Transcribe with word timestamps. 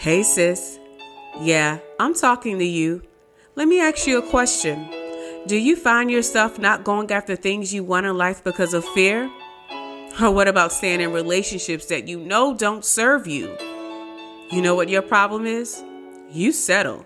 Hey, 0.00 0.22
sis. 0.22 0.78
Yeah, 1.42 1.78
I'm 1.98 2.14
talking 2.14 2.58
to 2.58 2.64
you. 2.64 3.02
Let 3.54 3.68
me 3.68 3.82
ask 3.82 4.06
you 4.06 4.16
a 4.16 4.30
question. 4.30 4.88
Do 5.46 5.58
you 5.58 5.76
find 5.76 6.10
yourself 6.10 6.58
not 6.58 6.84
going 6.84 7.12
after 7.12 7.36
things 7.36 7.74
you 7.74 7.84
want 7.84 8.06
in 8.06 8.16
life 8.16 8.42
because 8.42 8.72
of 8.72 8.82
fear? 8.94 9.30
Or 10.18 10.30
what 10.30 10.48
about 10.48 10.72
staying 10.72 11.02
in 11.02 11.12
relationships 11.12 11.84
that 11.88 12.08
you 12.08 12.18
know 12.18 12.54
don't 12.54 12.82
serve 12.82 13.26
you? 13.26 13.54
You 14.50 14.62
know 14.62 14.74
what 14.74 14.88
your 14.88 15.02
problem 15.02 15.44
is? 15.44 15.84
You 16.30 16.52
settle. 16.52 17.04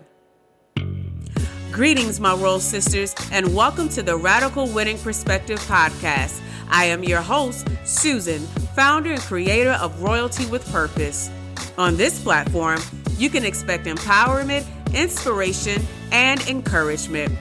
Greetings, 1.73 2.21
my 2.21 2.33
royal 2.33 2.61
sisters, 2.61 3.13
and 3.29 3.53
welcome 3.53 3.89
to 3.89 4.03
the 4.03 4.15
Radical 4.15 4.69
Winning 4.69 4.99
Perspective 4.99 5.59
podcast. 5.67 6.39
I 6.69 6.85
am 6.85 7.03
your 7.03 7.21
host, 7.21 7.67
Susan, 7.83 8.39
founder 8.73 9.11
and 9.11 9.21
creator 9.21 9.73
of 9.81 10.01
Royalty 10.01 10.45
with 10.45 10.65
Purpose. 10.71 11.29
On 11.77 11.97
this 11.97 12.21
platform, 12.21 12.79
you 13.17 13.29
can 13.29 13.43
expect 13.43 13.85
empowerment, 13.85 14.65
inspiration, 14.93 15.81
and 16.11 16.39
encouragement. 16.47 17.37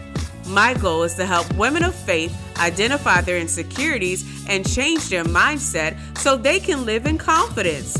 My 0.49 0.75
goal 0.75 1.05
is 1.05 1.15
to 1.15 1.27
help 1.27 1.53
women 1.57 1.85
of 1.85 1.95
faith 1.95 2.37
identify 2.59 3.21
their 3.21 3.39
insecurities 3.39 4.45
and 4.49 4.69
change 4.69 5.09
their 5.09 5.25
mindset 5.25 5.97
so 6.19 6.37
they 6.37 6.59
can 6.59 6.85
live 6.85 7.07
in 7.07 7.17
confidence. 7.17 7.97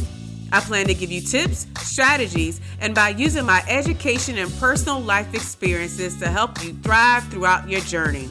I 0.51 0.61
plan 0.61 0.87
to 0.87 0.95
give 0.95 1.11
you 1.11 1.21
tips, 1.21 1.67
strategies, 1.81 2.61
and 2.81 2.95
by 2.95 3.11
using 3.11 3.47
my 3.47 3.65
education 3.69 4.37
and 4.39 4.53
personal 4.59 5.01
life 5.01 5.35
experiences 5.35 6.19
to 6.19 6.27
help 6.27 6.63
you 6.65 6.73
thrive 6.75 7.25
throughout 7.29 7.69
your 7.69 7.81
journey. 7.81 8.29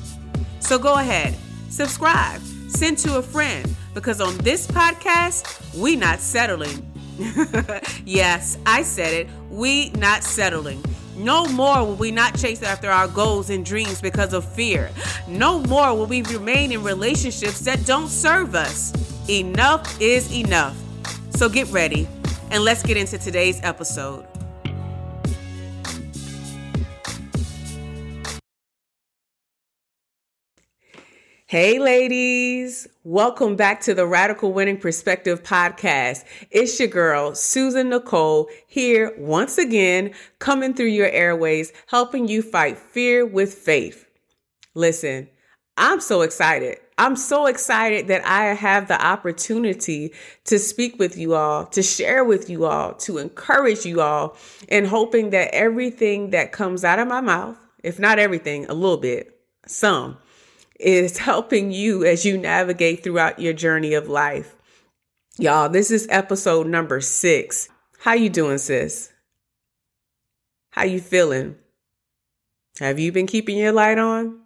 So 0.60 0.78
go 0.78 0.96
ahead, 0.96 1.36
subscribe, 1.70 2.42
send 2.68 2.98
to 3.00 3.18
a 3.18 3.22
friend, 3.22 3.76
because 3.94 4.20
on 4.22 4.38
this 4.40 4.68
podcast, 4.68 5.78
we 5.78 5.96
not 5.96 6.20
settling. 6.20 6.93
yes, 8.06 8.58
I 8.66 8.84
said 8.84 9.14
it. 9.14 9.28
We 9.50 9.90
not 9.92 10.24
settling. 10.24 10.84
No 11.16 11.48
more 11.48 11.86
will 11.86 11.96
we 11.96 12.12
not 12.12 12.38
chase 12.38 12.64
after 12.64 12.90
our 12.90 13.08
goals 13.08 13.50
and 13.50 13.64
dreams 13.66 14.02
because 14.02 14.34
of 14.34 14.44
fear. 14.44 14.90
No 15.28 15.60
more 15.62 15.96
will 15.96 16.08
we 16.08 16.24
remain 16.24 16.72
in 16.72 16.84
relationships 16.84 17.60
that 17.62 17.86
don't 17.86 18.08
serve 18.08 18.56
us. 18.56 18.94
Enough 19.30 20.02
is 20.02 20.32
enough. 20.34 20.76
So 21.30 21.50
get 21.50 21.70
ready 21.72 22.08
and 22.52 22.64
let's 22.64 22.84
get 22.84 22.98
into 22.98 23.18
today's 23.18 23.60
episode. 23.64 24.26
Hey, 31.54 31.78
ladies. 31.78 32.88
Welcome 33.04 33.56
back 33.56 33.80
to 33.82 33.94
the 33.94 34.08
Radical 34.08 34.54
Winning 34.54 34.80
Perspective 34.80 35.44
podcast. 35.44 36.26
It's 36.50 36.80
your 36.80 36.90
girl, 36.90 37.36
Susan 37.36 37.90
Nicole, 37.90 38.50
here 38.66 39.14
once 39.20 39.60
again, 39.60 40.16
coming 40.40 40.74
through 40.74 40.88
your 40.88 41.10
airways, 41.10 41.72
helping 41.86 42.28
you 42.28 42.42
fight 42.42 42.80
fear 42.80 43.24
with 43.24 43.54
faith. 43.54 44.08
Listen, 44.74 45.30
I'm 45.78 46.02
so 46.02 46.22
excited. 46.22 46.80
I'm 46.98 47.16
so 47.16 47.46
excited 47.46 48.08
that 48.08 48.26
I 48.26 48.56
have 48.56 48.88
the 48.88 49.00
opportunity 49.00 50.12
to 50.46 50.58
speak 50.58 50.98
with 50.98 51.16
you 51.16 51.36
all, 51.36 51.68
to 51.68 51.84
share 51.84 52.24
with 52.24 52.50
you 52.50 52.66
all, 52.66 52.96
to 52.96 53.20
encourage 53.20 53.86
you 53.86 54.02
all, 54.02 54.38
and 54.70 54.88
hoping 54.88 55.30
that 55.30 55.54
everything 55.54 56.32
that 56.32 56.52
comes 56.52 56.84
out 56.84 56.98
of 56.98 57.08
my 57.08 57.22
mouth, 57.22 57.60
if 57.84 58.00
not 58.00 58.18
everything, 58.18 58.66
a 58.66 58.74
little 58.74 58.98
bit, 58.98 59.40
some, 59.68 60.18
is 60.84 61.18
helping 61.18 61.72
you 61.72 62.04
as 62.04 62.26
you 62.26 62.38
navigate 62.38 63.04
throughout 63.04 63.40
your 63.40 63.54
journey 63.54 63.94
of 63.94 64.10
life. 64.10 64.56
Y'all, 65.38 65.70
this 65.70 65.90
is 65.90 66.08
episode 66.10 66.68
number 66.68 67.02
6. 67.02 67.70
How 68.00 68.14
you 68.14 68.30
doing, 68.30 68.58
sis? 68.58 69.12
How 70.72 70.84
you 70.84 71.00
feeling? 71.00 71.56
Have 72.80 73.00
you 73.00 73.12
been 73.12 73.28
keeping 73.28 73.58
your 73.58 73.72
light 73.72 73.98
on? 73.98 74.42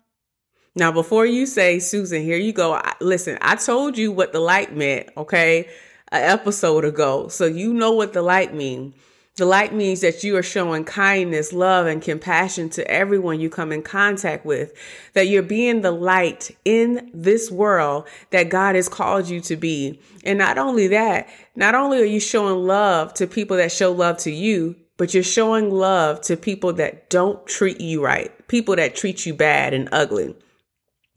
Now, 0.75 0.91
before 0.91 1.25
you 1.25 1.45
say, 1.45 1.79
Susan, 1.79 2.22
here 2.22 2.38
you 2.38 2.53
go. 2.53 2.73
I, 2.73 2.94
listen, 3.01 3.38
I 3.41 3.56
told 3.56 3.97
you 3.97 4.12
what 4.12 4.31
the 4.31 4.39
light 4.39 4.75
meant, 4.75 5.09
okay? 5.17 5.67
An 6.12 6.22
episode 6.22 6.85
ago. 6.85 7.29
So 7.29 7.45
you 7.45 7.73
know 7.73 7.91
what 7.91 8.13
the 8.13 8.22
light 8.22 8.53
means. 8.53 8.94
The 9.38 9.46
light 9.46 9.72
means 9.72 10.02
that 10.02 10.24
you 10.24 10.36
are 10.36 10.44
showing 10.44 10.84
kindness, 10.84 11.53
love, 11.53 11.86
and 11.86 12.02
compassion 12.02 12.70
to 12.72 12.90
everyone 12.90 13.40
you 13.40 13.52
come 13.52 13.72
in 13.72 13.84
contact 13.84 14.48
with, 14.48 14.74
that 15.14 15.28
you're 15.28 15.44
being 15.44 15.81
the 15.81 15.92
light 15.92 16.50
in 16.66 17.12
this 17.14 17.52
world 17.52 18.08
that 18.31 18.50
God 18.50 18.74
has 18.74 18.90
called 18.90 19.30
you 19.30 19.40
to 19.42 19.56
be. 19.56 20.02
And 20.24 20.40
not 20.40 20.58
only 20.58 20.88
that, 20.88 21.30
not 21.56 21.75
only 21.75 22.02
are 22.02 22.06
you 22.06 22.20
showing 22.20 22.66
love 22.66 23.14
to 23.14 23.28
people 23.28 23.58
that 23.58 23.72
show 23.72 23.92
love 23.92 24.18
to 24.20 24.31
you, 24.31 24.75
but 24.98 25.14
you're 25.14 25.22
showing 25.22 25.69
love 25.69 26.19
to 26.22 26.36
people 26.36 26.74
that 26.74 27.12
don't 27.12 27.46
treat 27.46 27.80
you 27.80 28.04
right, 28.04 28.31
people 28.48 28.75
that 28.78 28.96
treat 28.96 29.28
you 29.28 29.36
bad 29.36 29.72
and 29.72 29.88
ugly. 29.92 30.36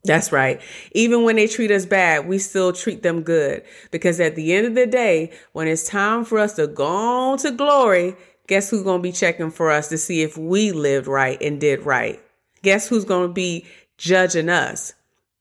That's 0.03 0.31
right. 0.31 0.59
Even 0.93 1.23
when 1.23 1.35
they 1.35 1.47
treat 1.47 1.69
us 1.69 1.85
bad, 1.85 2.27
we 2.27 2.39
still 2.39 2.73
treat 2.73 3.03
them 3.03 3.21
good. 3.21 3.63
Because 3.91 4.19
at 4.19 4.35
the 4.35 4.53
end 4.53 4.65
of 4.65 4.75
the 4.75 4.87
day, 4.87 5.31
when 5.53 5.67
it's 5.67 5.87
time 5.87 6.25
for 6.25 6.39
us 6.39 6.55
to 6.55 6.67
go 6.67 6.85
on 6.85 7.37
to 7.39 7.51
glory, 7.51 8.15
guess 8.47 8.69
who's 8.69 8.83
going 8.83 8.99
to 8.99 9.03
be 9.03 9.11
checking 9.11 9.51
for 9.51 9.69
us 9.69 9.89
to 9.89 9.97
see 9.97 10.21
if 10.21 10.37
we 10.37 10.71
lived 10.71 11.07
right 11.07 11.39
and 11.41 11.61
did 11.61 11.85
right? 11.85 12.19
Guess 12.63 12.87
who's 12.87 13.05
going 13.05 13.29
to 13.29 13.33
be 13.33 13.65
judging 13.97 14.49
us? 14.49 14.93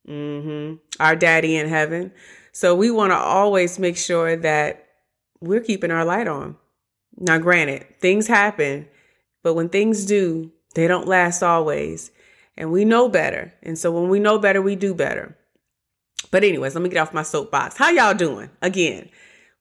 Mm-hmm. 0.07 0.77
Our 0.99 1.17
daddy 1.17 1.57
in 1.57 1.69
heaven. 1.69 2.13
So 2.53 2.75
we 2.75 2.91
want 2.91 3.13
to 3.13 3.17
always 3.17 3.79
make 3.79 3.97
sure 3.97 4.37
that 4.37 4.87
we're 5.41 5.61
keeping 5.61 5.91
our 5.91 6.05
light 6.05 6.29
on. 6.29 6.57
Now, 7.17 7.39
granted, 7.39 7.87
things 8.01 8.27
happen, 8.27 8.89
but 9.43 9.55
when 9.55 9.69
things 9.69 10.05
do, 10.05 10.53
they 10.75 10.87
don't 10.87 11.09
last 11.09 11.43
always 11.43 12.11
and 12.61 12.71
we 12.71 12.85
know 12.85 13.09
better. 13.09 13.55
And 13.63 13.79
so 13.79 13.91
when 13.91 14.11
we 14.11 14.21
know 14.21 14.39
better, 14.39 14.61
we 14.61 14.77
do 14.77 14.95
better. 14.95 15.35
But 16.31 16.45
anyways, 16.45 16.75
let 16.75 16.83
me 16.83 16.91
get 16.91 16.99
off 16.99 17.15
my 17.15 17.23
soapbox. 17.23 17.79
How 17.79 17.89
y'all 17.89 18.13
doing? 18.13 18.51
Again, 18.61 19.09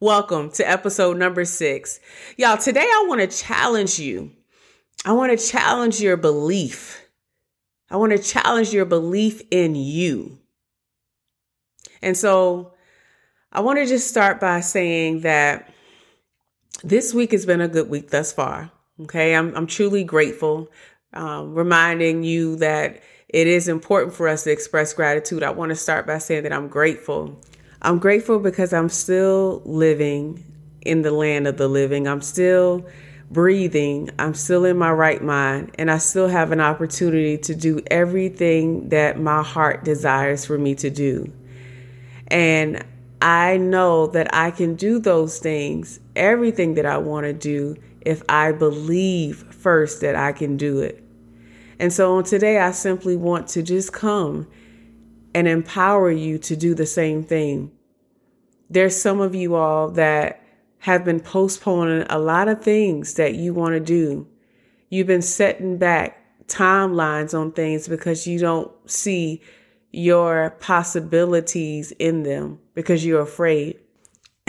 welcome 0.01 0.51
to 0.51 0.69
episode 0.69 1.15
number 1.15 1.45
6. 1.45 1.99
Y'all, 2.35 2.57
today 2.57 2.81
I 2.81 3.05
want 3.07 3.21
to 3.21 3.27
challenge 3.27 3.99
you. 3.99 4.33
I 5.05 5.13
want 5.13 5.31
to 5.31 5.47
challenge 5.47 6.01
your 6.01 6.17
belief. 6.17 7.07
I 7.89 7.95
want 7.95 8.11
to 8.11 8.19
challenge 8.21 8.73
your 8.73 8.83
belief 8.83 9.41
in 9.49 9.75
you. 9.75 10.37
And 12.01 12.17
so 12.17 12.73
I 13.53 13.61
want 13.61 13.79
to 13.79 13.85
just 13.85 14.09
start 14.09 14.41
by 14.41 14.59
saying 14.59 15.21
that 15.21 15.73
this 16.83 17.13
week 17.13 17.31
has 17.31 17.45
been 17.45 17.61
a 17.61 17.69
good 17.69 17.89
week 17.89 18.09
thus 18.09 18.33
far. 18.33 18.71
Okay. 19.03 19.33
I'm, 19.33 19.55
I'm 19.55 19.67
truly 19.67 20.03
grateful 20.03 20.69
um, 21.13 21.53
reminding 21.53 22.23
you 22.23 22.55
that 22.57 23.01
it 23.27 23.47
is 23.47 23.67
important 23.67 24.13
for 24.13 24.27
us 24.27 24.43
to 24.43 24.51
express 24.51 24.93
gratitude. 24.93 25.43
I 25.43 25.51
want 25.51 25.69
to 25.69 25.75
start 25.75 26.07
by 26.07 26.17
saying 26.17 26.43
that 26.43 26.53
I'm 26.53 26.67
grateful. 26.67 27.39
I'm 27.81 27.99
grateful 27.99 28.39
because 28.39 28.73
I'm 28.73 28.89
still 28.89 29.61
living 29.65 30.43
in 30.81 31.01
the 31.01 31.11
land 31.11 31.47
of 31.47 31.57
the 31.57 31.67
living. 31.67 32.07
I'm 32.07 32.21
still 32.21 32.85
breathing. 33.31 34.09
I'm 34.17 34.33
still 34.33 34.65
in 34.65 34.77
my 34.77 34.91
right 34.91 35.23
mind, 35.23 35.75
and 35.77 35.91
I 35.91 35.99
still 35.99 36.27
have 36.27 36.51
an 36.51 36.59
opportunity 36.59 37.37
to 37.37 37.55
do 37.55 37.81
everything 37.91 38.89
that 38.89 39.19
my 39.19 39.43
heart 39.43 39.83
desires 39.83 40.45
for 40.45 40.57
me 40.57 40.75
to 40.75 40.89
do. 40.89 41.31
And 42.27 42.83
I 43.21 43.57
know 43.57 44.07
that 44.07 44.33
I 44.33 44.51
can 44.51 44.75
do 44.75 44.99
those 44.99 45.39
things, 45.39 45.99
everything 46.15 46.75
that 46.75 46.85
I 46.85 46.97
want 46.97 47.25
to 47.25 47.33
do, 47.33 47.75
if 48.01 48.23
I 48.29 48.51
believe 48.51 49.37
first 49.53 50.01
that 50.01 50.15
I 50.15 50.31
can 50.31 50.57
do 50.57 50.79
it. 50.79 51.03
And 51.79 51.93
so 51.93 52.15
on 52.15 52.23
today, 52.23 52.59
I 52.59 52.71
simply 52.71 53.15
want 53.15 53.47
to 53.49 53.63
just 53.63 53.93
come 53.93 54.47
and 55.33 55.47
empower 55.47 56.11
you 56.11 56.37
to 56.39 56.55
do 56.55 56.73
the 56.73 56.85
same 56.85 57.23
thing. 57.23 57.71
There's 58.69 58.99
some 58.99 59.21
of 59.21 59.33
you 59.33 59.55
all 59.55 59.89
that 59.91 60.43
have 60.79 61.03
been 61.03 61.19
postponing 61.19 62.05
a 62.09 62.19
lot 62.19 62.47
of 62.47 62.61
things 62.61 63.15
that 63.15 63.35
you 63.35 63.53
want 63.53 63.73
to 63.73 63.79
do. 63.79 64.27
You've 64.89 65.07
been 65.07 65.21
setting 65.21 65.77
back 65.77 66.17
timelines 66.47 67.37
on 67.37 67.51
things 67.51 67.87
because 67.87 68.25
you 68.25 68.39
don't 68.39 68.71
see 68.89 69.41
your 69.91 70.51
possibilities 70.59 71.91
in 71.93 72.23
them 72.23 72.59
because 72.73 73.05
you're 73.05 73.21
afraid. 73.21 73.79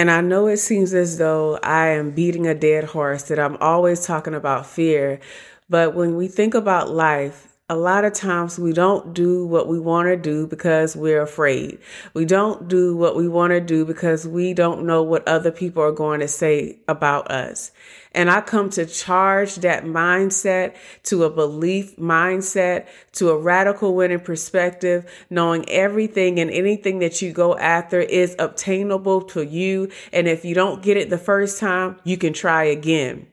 And 0.01 0.11
I 0.11 0.23
know 0.23 0.47
it 0.47 0.57
seems 0.57 0.95
as 0.95 1.19
though 1.19 1.59
I 1.63 1.89
am 1.89 2.13
beating 2.13 2.47
a 2.47 2.55
dead 2.55 2.85
horse, 2.85 3.25
that 3.25 3.39
I'm 3.39 3.59
always 3.59 4.07
talking 4.07 4.35
about 4.35 4.65
fear. 4.65 5.21
But 5.69 5.95
when 5.95 6.17
we 6.17 6.27
think 6.27 6.55
about 6.55 6.89
life, 6.89 7.50
a 7.71 7.77
lot 7.77 8.05
of 8.05 8.13
times 8.13 8.59
we 8.59 8.73
don't 8.73 9.15
do 9.15 9.47
what 9.47 9.69
we 9.69 9.79
want 9.79 10.09
to 10.09 10.17
do 10.17 10.45
because 10.45 10.97
we're 10.97 11.23
afraid. 11.23 11.79
We 12.15 12.25
don't 12.25 12.67
do 12.67 12.97
what 12.97 13.15
we 13.15 13.29
want 13.29 13.53
to 13.53 13.61
do 13.61 13.85
because 13.85 14.27
we 14.27 14.55
don't 14.55 14.85
know 14.85 15.05
what 15.05 15.27
other 15.29 15.53
people 15.53 15.81
are 15.85 15.93
going 15.93 16.19
to 16.19 16.27
say 16.27 16.81
about 16.89 17.31
us. 17.31 17.71
And 18.11 18.29
I 18.29 18.41
come 18.41 18.71
to 18.71 18.87
charge 18.87 19.55
that 19.57 19.85
mindset 19.85 20.75
to 21.05 21.23
a 21.23 21.31
belief 21.31 21.97
mindset, 21.97 22.89
to 23.13 23.31
a 23.31 23.39
radical 23.39 23.95
winning 23.95 24.19
perspective, 24.19 25.09
knowing 25.31 25.65
everything 25.69 26.41
and 26.41 26.51
anything 26.51 26.99
that 26.99 27.23
you 27.23 27.33
go 27.33 27.57
after 27.57 28.01
is 28.01 28.35
obtainable 28.41 29.23
to 29.27 29.47
you. 29.47 29.93
And 30.13 30.27
if 30.27 30.45
you 30.45 30.57
don't 30.57 30.83
get 30.83 30.97
it 30.97 31.09
the 31.09 31.19
first 31.19 31.61
time, 31.61 32.01
you 32.03 32.17
can 32.17 32.33
try 32.33 32.65
again. 32.65 33.29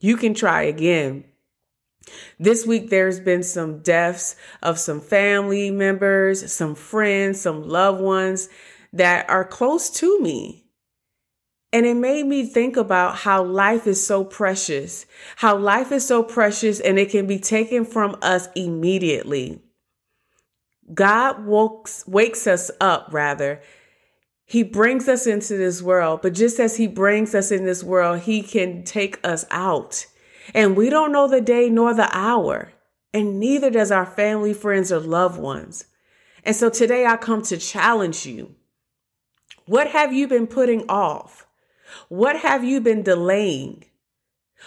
You 0.00 0.16
can 0.16 0.32
try 0.32 0.62
again. 0.62 1.24
This 2.38 2.66
week, 2.66 2.90
there's 2.90 3.20
been 3.20 3.42
some 3.42 3.80
deaths 3.80 4.36
of 4.62 4.78
some 4.78 5.00
family 5.00 5.70
members, 5.70 6.52
some 6.52 6.74
friends, 6.74 7.40
some 7.40 7.62
loved 7.68 8.00
ones 8.00 8.48
that 8.92 9.28
are 9.28 9.44
close 9.44 9.90
to 9.90 10.20
me. 10.20 10.64
And 11.72 11.84
it 11.84 11.94
made 11.94 12.26
me 12.26 12.46
think 12.46 12.76
about 12.76 13.16
how 13.16 13.42
life 13.42 13.86
is 13.86 14.04
so 14.04 14.24
precious, 14.24 15.04
how 15.36 15.56
life 15.56 15.92
is 15.92 16.06
so 16.06 16.22
precious 16.22 16.80
and 16.80 16.98
it 16.98 17.10
can 17.10 17.26
be 17.26 17.38
taken 17.38 17.84
from 17.84 18.16
us 18.22 18.48
immediately. 18.54 19.60
God 20.94 21.44
wakes, 21.44 22.06
wakes 22.06 22.46
us 22.46 22.70
up, 22.80 23.08
rather. 23.10 23.60
He 24.44 24.62
brings 24.62 25.08
us 25.08 25.26
into 25.26 25.56
this 25.56 25.82
world, 25.82 26.22
but 26.22 26.32
just 26.32 26.60
as 26.60 26.76
He 26.76 26.86
brings 26.86 27.34
us 27.34 27.50
in 27.50 27.64
this 27.64 27.82
world, 27.82 28.20
He 28.20 28.42
can 28.42 28.84
take 28.84 29.18
us 29.26 29.44
out. 29.50 30.06
And 30.54 30.76
we 30.76 30.90
don't 30.90 31.12
know 31.12 31.28
the 31.28 31.40
day 31.40 31.68
nor 31.68 31.94
the 31.94 32.08
hour, 32.16 32.72
and 33.12 33.40
neither 33.40 33.70
does 33.70 33.90
our 33.90 34.06
family, 34.06 34.52
friends, 34.52 34.92
or 34.92 35.00
loved 35.00 35.38
ones. 35.38 35.86
And 36.44 36.54
so 36.54 36.70
today 36.70 37.06
I 37.06 37.16
come 37.16 37.42
to 37.42 37.56
challenge 37.56 38.26
you. 38.26 38.54
What 39.66 39.88
have 39.88 40.12
you 40.12 40.28
been 40.28 40.46
putting 40.46 40.88
off? 40.88 41.46
What 42.08 42.36
have 42.36 42.62
you 42.62 42.80
been 42.80 43.02
delaying? 43.02 43.84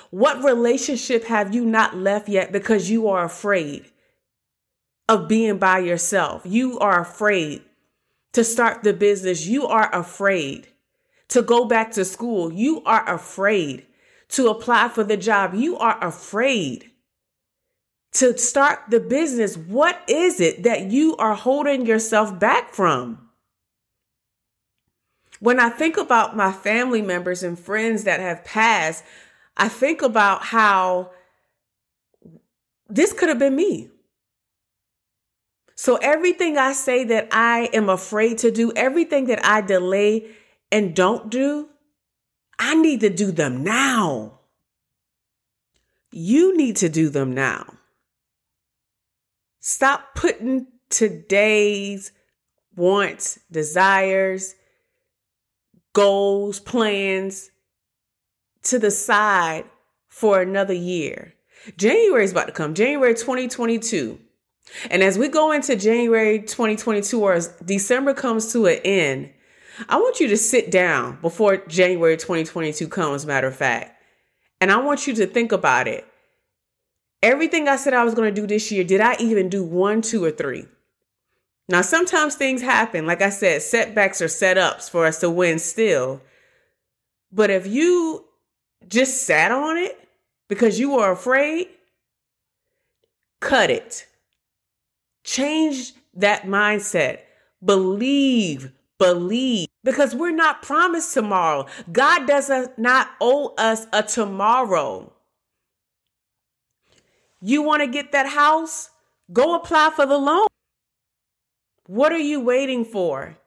What 0.09 0.43
relationship 0.43 1.23
have 1.25 1.53
you 1.53 1.65
not 1.65 1.95
left 1.95 2.27
yet 2.27 2.51
because 2.51 2.89
you 2.89 3.07
are 3.07 3.23
afraid 3.23 3.85
of 5.07 5.27
being 5.27 5.57
by 5.57 5.79
yourself? 5.79 6.41
You 6.45 6.79
are 6.79 7.01
afraid 7.01 7.61
to 8.33 8.43
start 8.43 8.83
the 8.83 8.93
business. 8.93 9.47
You 9.47 9.67
are 9.67 9.93
afraid 9.95 10.67
to 11.29 11.41
go 11.41 11.65
back 11.65 11.91
to 11.91 12.05
school. 12.05 12.51
You 12.51 12.83
are 12.83 13.09
afraid 13.09 13.85
to 14.29 14.47
apply 14.49 14.89
for 14.89 15.03
the 15.03 15.17
job. 15.17 15.53
You 15.53 15.77
are 15.77 16.03
afraid 16.03 16.91
to 18.13 18.37
start 18.37 18.79
the 18.89 18.99
business. 18.99 19.57
What 19.57 20.01
is 20.07 20.39
it 20.39 20.63
that 20.63 20.91
you 20.91 21.15
are 21.17 21.35
holding 21.35 21.85
yourself 21.85 22.39
back 22.39 22.73
from? 22.73 23.29
When 25.39 25.59
I 25.59 25.69
think 25.69 25.97
about 25.97 26.35
my 26.35 26.51
family 26.51 27.01
members 27.01 27.43
and 27.43 27.57
friends 27.57 28.03
that 28.03 28.19
have 28.19 28.43
passed, 28.43 29.03
I 29.55 29.69
think 29.69 30.01
about 30.01 30.43
how 30.43 31.11
this 32.87 33.13
could 33.13 33.29
have 33.29 33.39
been 33.39 33.55
me. 33.55 33.89
So 35.75 35.95
everything 35.95 36.57
I 36.57 36.73
say 36.73 37.05
that 37.05 37.29
I 37.31 37.69
am 37.71 37.87
afraid 37.87 38.39
to 38.39 38.51
do, 38.51 38.73
everything 38.75 39.27
that 39.27 39.45
I 39.45 39.61
delay 39.61 40.27
and 40.73 40.93
don't 40.93 41.29
do, 41.29 41.69
I 42.59 42.75
need 42.75 42.99
to 42.99 43.09
do 43.09 43.31
them 43.31 43.63
now. 43.63 44.39
You 46.11 46.55
need 46.57 46.75
to 46.77 46.89
do 46.89 47.09
them 47.09 47.33
now. 47.33 47.73
Stop 49.61 50.15
putting 50.15 50.67
today's 50.89 52.11
wants, 52.75 53.39
desires, 53.51 54.55
goals, 55.93 56.59
plans 56.59 57.51
to 58.63 58.79
the 58.79 58.91
side 58.91 59.65
for 60.07 60.41
another 60.41 60.73
year. 60.73 61.33
January 61.77 62.23
is 62.23 62.31
about 62.31 62.47
to 62.47 62.53
come, 62.53 62.73
January 62.73 63.13
2022. 63.13 64.19
And 64.89 65.03
as 65.03 65.17
we 65.17 65.27
go 65.27 65.51
into 65.51 65.75
January 65.75 66.39
2022 66.39 67.21
or 67.21 67.33
as 67.33 67.47
December 67.65 68.13
comes 68.13 68.51
to 68.53 68.67
an 68.67 68.79
end, 68.83 69.31
I 69.87 69.97
want 69.97 70.19
you 70.19 70.27
to 70.27 70.37
sit 70.37 70.71
down 70.71 71.19
before 71.21 71.57
January 71.57 72.17
2022 72.17 72.87
comes, 72.87 73.25
matter 73.25 73.47
of 73.47 73.55
fact. 73.55 73.95
And 74.59 74.71
I 74.71 74.77
want 74.77 75.07
you 75.07 75.13
to 75.15 75.27
think 75.27 75.51
about 75.51 75.87
it. 75.87 76.05
Everything 77.21 77.67
I 77.67 77.75
said 77.75 77.93
I 77.93 78.03
was 78.03 78.13
going 78.13 78.33
to 78.33 78.41
do 78.41 78.47
this 78.47 78.71
year, 78.71 78.83
did 78.83 79.01
I 79.01 79.15
even 79.19 79.49
do 79.49 79.63
one, 79.63 80.01
two, 80.01 80.23
or 80.23 80.31
three? 80.31 80.65
Now, 81.67 81.81
sometimes 81.81 82.35
things 82.35 82.61
happen. 82.61 83.05
Like 83.05 83.21
I 83.21 83.29
said, 83.29 83.61
setbacks 83.61 84.21
are 84.21 84.25
setups 84.25 84.89
for 84.89 85.05
us 85.05 85.19
to 85.19 85.29
win 85.29 85.59
still. 85.59 86.21
But 87.31 87.49
if 87.49 87.67
you 87.67 88.25
just 88.87 89.23
sat 89.23 89.51
on 89.51 89.77
it 89.77 89.97
because 90.47 90.79
you 90.79 90.91
were 90.95 91.11
afraid, 91.11 91.67
cut 93.39 93.69
it. 93.69 94.07
Change 95.23 95.93
that 96.15 96.43
mindset. 96.43 97.19
Believe, 97.63 98.71
believe. 98.99 99.67
Because 99.83 100.13
we're 100.13 100.35
not 100.35 100.61
promised 100.61 101.13
tomorrow. 101.13 101.65
God 101.91 102.27
does 102.27 102.51
not 102.77 103.09
owe 103.19 103.53
us 103.57 103.87
a 103.93 104.03
tomorrow. 104.03 105.13
You 107.41 107.61
want 107.61 107.81
to 107.81 107.87
get 107.87 108.11
that 108.11 108.27
house? 108.27 108.89
Go 109.31 109.55
apply 109.55 109.91
for 109.95 110.05
the 110.05 110.17
loan. 110.17 110.47
What 111.87 112.11
are 112.11 112.19
you 112.19 112.41
waiting 112.41 112.85
for? 112.85 113.37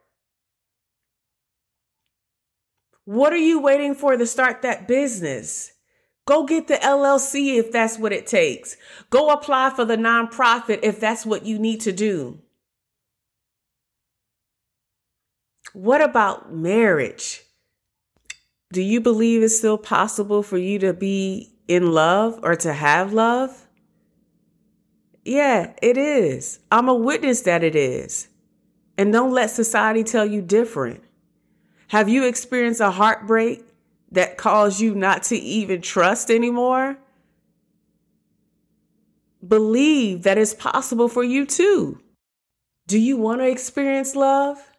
What 3.05 3.33
are 3.33 3.37
you 3.37 3.59
waiting 3.59 3.95
for 3.95 4.17
to 4.17 4.25
start 4.25 4.61
that 4.61 4.87
business? 4.87 5.73
Go 6.25 6.45
get 6.45 6.67
the 6.67 6.75
LLC 6.75 7.57
if 7.59 7.71
that's 7.71 7.99
what 7.99 8.13
it 8.13 8.25
takes. 8.25 8.77
Go 9.09 9.29
apply 9.29 9.71
for 9.71 9.83
the 9.83 9.97
nonprofit 9.97 10.79
if 10.81 10.99
that's 10.99 11.25
what 11.25 11.45
you 11.45 11.59
need 11.59 11.81
to 11.81 11.91
do. 11.91 12.39
What 15.73 16.01
about 16.01 16.53
marriage? 16.53 17.41
Do 18.71 18.81
you 18.81 19.01
believe 19.01 19.41
it's 19.41 19.57
still 19.57 19.77
possible 19.77 20.43
for 20.43 20.57
you 20.57 20.79
to 20.79 20.93
be 20.93 21.53
in 21.67 21.91
love 21.91 22.39
or 22.43 22.55
to 22.57 22.73
have 22.73 23.13
love? 23.13 23.67
Yeah, 25.25 25.73
it 25.81 25.97
is. 25.97 26.59
I'm 26.71 26.89
a 26.89 26.93
witness 26.93 27.41
that 27.41 27.63
it 27.63 27.75
is. 27.75 28.27
And 28.97 29.11
don't 29.11 29.31
let 29.31 29.49
society 29.49 30.03
tell 30.03 30.25
you 30.25 30.41
different. 30.41 31.03
Have 31.87 32.09
you 32.09 32.25
experienced 32.25 32.81
a 32.81 32.91
heartbreak 32.91 33.63
that 34.11 34.37
caused 34.37 34.79
you 34.79 34.93
not 34.93 35.23
to 35.23 35.35
even 35.35 35.81
trust 35.81 36.29
anymore? 36.29 36.97
Believe 39.47 40.23
that 40.23 40.37
it's 40.37 40.53
possible 40.53 41.07
for 41.07 41.23
you 41.23 41.45
too. 41.45 41.99
Do 42.87 42.99
you 42.99 43.17
want 43.17 43.41
to 43.41 43.47
experience 43.47 44.15
love? 44.15 44.72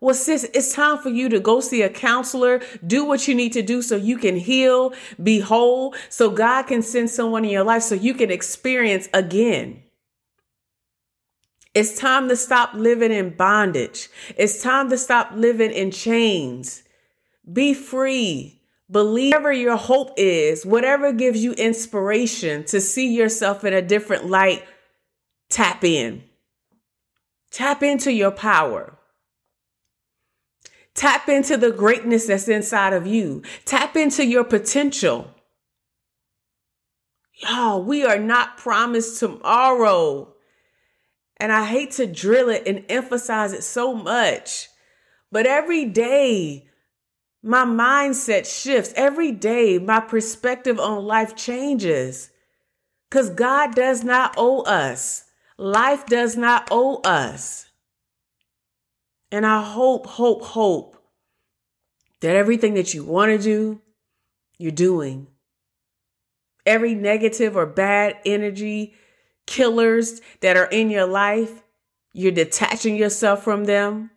Well, 0.00 0.14
sis, 0.14 0.44
it's 0.54 0.72
time 0.72 0.98
for 0.98 1.08
you 1.08 1.28
to 1.28 1.40
go 1.40 1.60
see 1.60 1.82
a 1.82 1.88
counselor, 1.88 2.60
do 2.86 3.04
what 3.04 3.26
you 3.26 3.34
need 3.34 3.52
to 3.54 3.62
do 3.62 3.82
so 3.82 3.96
you 3.96 4.16
can 4.16 4.36
heal, 4.36 4.92
be 5.20 5.40
whole, 5.40 5.94
so 6.08 6.30
God 6.30 6.64
can 6.68 6.82
send 6.82 7.10
someone 7.10 7.44
in 7.44 7.50
your 7.50 7.64
life 7.64 7.82
so 7.82 7.96
you 7.96 8.14
can 8.14 8.30
experience 8.30 9.08
again. 9.12 9.82
It's 11.74 11.98
time 11.98 12.28
to 12.28 12.36
stop 12.36 12.74
living 12.74 13.12
in 13.12 13.30
bondage. 13.30 14.08
It's 14.36 14.62
time 14.62 14.88
to 14.90 14.98
stop 14.98 15.32
living 15.34 15.72
in 15.72 15.90
chains. 15.90 16.82
Be 17.52 17.74
free. 17.74 18.60
Believe 18.90 19.32
whatever 19.32 19.52
your 19.52 19.76
hope 19.76 20.12
is, 20.16 20.64
whatever 20.64 21.12
gives 21.12 21.44
you 21.44 21.52
inspiration 21.52 22.64
to 22.64 22.80
see 22.80 23.14
yourself 23.14 23.64
in 23.64 23.74
a 23.74 23.82
different 23.82 24.26
light, 24.26 24.64
tap 25.50 25.84
in. 25.84 26.24
Tap 27.50 27.82
into 27.82 28.12
your 28.12 28.30
power. 28.30 28.97
Tap 30.98 31.28
into 31.28 31.56
the 31.56 31.70
greatness 31.70 32.26
that's 32.26 32.48
inside 32.48 32.92
of 32.92 33.06
you. 33.06 33.42
Tap 33.64 33.96
into 33.96 34.26
your 34.26 34.42
potential. 34.42 35.30
Y'all, 37.34 37.84
we 37.84 38.04
are 38.04 38.18
not 38.18 38.56
promised 38.56 39.20
tomorrow. 39.20 40.34
And 41.36 41.52
I 41.52 41.66
hate 41.66 41.92
to 41.92 42.06
drill 42.08 42.48
it 42.48 42.66
and 42.66 42.84
emphasize 42.88 43.52
it 43.52 43.62
so 43.62 43.94
much. 43.94 44.70
But 45.30 45.46
every 45.46 45.84
day, 45.84 46.68
my 47.44 47.64
mindset 47.64 48.44
shifts. 48.44 48.92
Every 48.96 49.30
day, 49.30 49.78
my 49.78 50.00
perspective 50.00 50.80
on 50.80 51.04
life 51.04 51.36
changes. 51.36 52.30
Because 53.08 53.30
God 53.30 53.76
does 53.76 54.02
not 54.02 54.34
owe 54.36 54.62
us, 54.62 55.26
life 55.58 56.06
does 56.06 56.36
not 56.36 56.66
owe 56.72 56.96
us. 57.02 57.67
And 59.30 59.44
I 59.44 59.62
hope, 59.62 60.06
hope, 60.06 60.42
hope 60.42 60.96
that 62.20 62.34
everything 62.34 62.74
that 62.74 62.94
you 62.94 63.04
want 63.04 63.30
to 63.30 63.38
do, 63.38 63.80
you're 64.58 64.72
doing. 64.72 65.28
Every 66.66 66.94
negative 66.94 67.56
or 67.56 67.66
bad 67.66 68.16
energy 68.24 68.94
killers 69.46 70.20
that 70.40 70.56
are 70.56 70.66
in 70.66 70.90
your 70.90 71.06
life, 71.06 71.62
you're 72.12 72.32
detaching 72.32 72.96
yourself 72.96 73.42
from 73.42 73.64
them. 73.64 74.10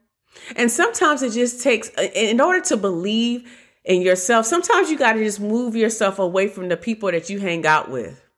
And 0.56 0.72
sometimes 0.72 1.22
it 1.22 1.34
just 1.34 1.62
takes, 1.62 1.89
uh, 1.98 2.08
in 2.13 2.39
order 2.39 2.62
to 2.62 2.77
believe 2.77 3.51
in 3.84 4.01
yourself, 4.01 4.46
sometimes 4.46 4.89
you 4.89 4.98
got 4.98 5.13
to 5.13 5.24
just 5.24 5.39
move 5.39 5.75
yourself 5.75 6.20
away 6.20 6.48
from 6.48 6.70
the 6.70 6.77
people 6.77 7.12
that 7.12 7.30
you 7.30 7.39
hang 7.39 7.65
out 7.65 7.89
with. 7.89 8.30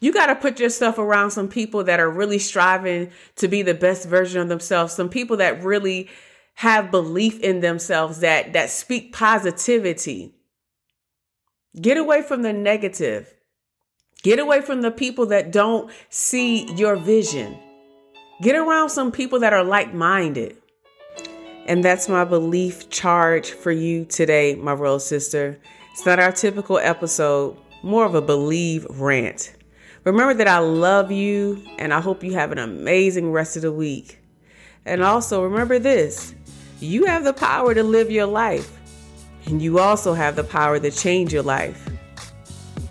You 0.00 0.12
got 0.12 0.26
to 0.26 0.34
put 0.34 0.60
yourself 0.60 0.98
around 0.98 1.32
some 1.32 1.48
people 1.48 1.84
that 1.84 2.00
are 2.00 2.10
really 2.10 2.38
striving 2.38 3.10
to 3.36 3.48
be 3.48 3.62
the 3.62 3.74
best 3.74 4.08
version 4.08 4.40
of 4.40 4.48
themselves, 4.48 4.94
some 4.94 5.08
people 5.08 5.36
that 5.38 5.62
really 5.62 6.08
have 6.54 6.90
belief 6.90 7.38
in 7.40 7.60
themselves 7.60 8.20
that 8.20 8.52
that 8.52 8.70
speak 8.70 9.12
positivity. 9.12 10.34
Get 11.80 11.96
away 11.96 12.22
from 12.22 12.42
the 12.42 12.52
negative. 12.52 13.32
Get 14.22 14.38
away 14.38 14.60
from 14.60 14.82
the 14.82 14.90
people 14.90 15.26
that 15.26 15.52
don't 15.52 15.90
see 16.08 16.72
your 16.74 16.96
vision. 16.96 17.56
Get 18.42 18.56
around 18.56 18.90
some 18.90 19.12
people 19.12 19.40
that 19.40 19.52
are 19.52 19.64
like 19.64 19.94
minded. 19.94 20.56
And 21.66 21.84
that's 21.84 22.08
my 22.08 22.24
belief 22.24 22.88
charge 22.88 23.50
for 23.50 23.70
you 23.70 24.04
today, 24.04 24.54
my 24.54 24.72
real 24.72 24.98
sister. 24.98 25.58
It's 25.92 26.06
not 26.06 26.18
our 26.18 26.32
typical 26.32 26.78
episode, 26.78 27.56
more 27.82 28.04
of 28.04 28.14
a 28.14 28.22
believe 28.22 28.86
rant. 28.90 29.54
Remember 30.08 30.32
that 30.32 30.48
I 30.48 30.60
love 30.60 31.12
you 31.12 31.62
and 31.78 31.92
I 31.92 32.00
hope 32.00 32.24
you 32.24 32.32
have 32.32 32.50
an 32.50 32.58
amazing 32.58 33.30
rest 33.30 33.56
of 33.56 33.62
the 33.62 33.70
week. 33.70 34.18
And 34.86 35.02
also 35.02 35.42
remember 35.44 35.78
this 35.78 36.34
you 36.80 37.04
have 37.04 37.24
the 37.24 37.34
power 37.34 37.74
to 37.74 37.82
live 37.82 38.10
your 38.10 38.24
life, 38.24 38.72
and 39.44 39.60
you 39.60 39.80
also 39.80 40.14
have 40.14 40.34
the 40.34 40.44
power 40.44 40.80
to 40.80 40.90
change 40.90 41.30
your 41.34 41.42
life. 41.42 41.90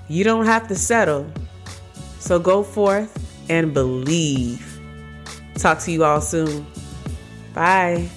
You 0.07 0.23
don't 0.23 0.45
have 0.45 0.67
to 0.67 0.75
settle. 0.75 1.25
So 2.19 2.37
go 2.37 2.61
forth 2.61 3.17
and 3.49 3.73
believe. 3.73 4.79
Talk 5.55 5.79
to 5.79 5.91
you 5.91 6.03
all 6.03 6.21
soon. 6.21 6.67
Bye. 7.55 8.09